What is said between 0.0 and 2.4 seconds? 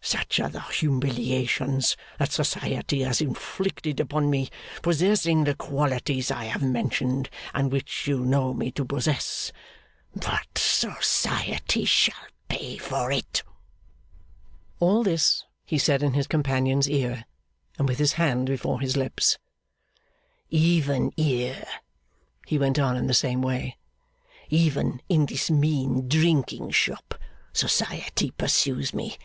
Such are the humiliations that